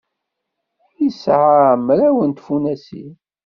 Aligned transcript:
Yesɛa 1.01 1.61
mraw 1.85 2.17
n 2.25 2.31
tfunasin. 2.31 3.13